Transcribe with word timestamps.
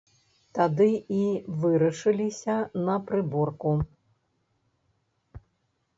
Тады 0.59 0.87
і 1.17 1.19
вырашыліся 1.65 2.55
на 2.89 2.95
прыборку. 3.11 3.71